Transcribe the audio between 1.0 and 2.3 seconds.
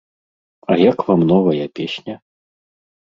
вам новая песня?